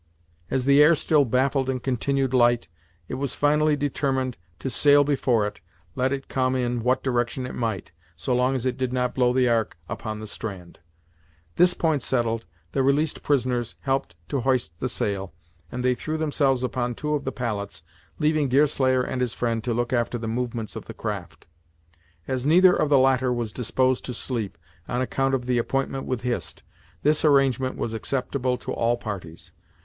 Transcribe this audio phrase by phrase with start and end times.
[0.49, 2.67] As the air still baffled and continued light,
[3.07, 5.61] it was finally determined to sail before it,
[5.93, 9.31] let it come in what direction it might, so long as it did not blow
[9.31, 10.79] the ark upon the strand.
[11.55, 15.35] This point settled, the released prisoners helped to hoist the sail,
[15.71, 17.83] and they threw themselves upon two of the pallets,
[18.17, 21.45] leaving Deerslayer and his friend to look after the movements of the craft.
[22.27, 24.57] As neither of the latter was disposed to sleep,
[24.87, 26.63] on account of the appointment with Hist,
[27.03, 29.51] this arrangement was acceptable to all parties.